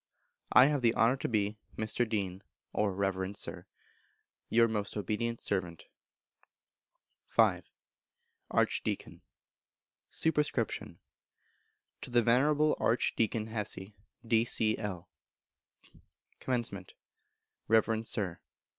_I 0.51 0.65
have 0.65 0.81
the 0.81 0.95
honour 0.95 1.15
to 1.17 1.27
be, 1.27 1.59
Mr. 1.77 2.09
Dean 2.09 2.41
(or 2.73 2.91
Reverend 2.91 3.37
Sir), 3.37 3.67
Your 4.49 4.67
most 4.67 4.97
obedient 4.97 5.39
servant. 5.39 5.83
v. 7.29 7.59
Archdeacon. 8.49 9.21
Sup. 10.09 10.33
To 10.33 12.09
the 12.09 12.23
Venerable 12.23 12.75
Archdeacon 12.79 13.45
Hessey, 13.45 13.93
D.C.L. 14.25 15.07
Comm. 16.39 16.85
Reverend 17.67 18.07
Sir. 18.07 18.39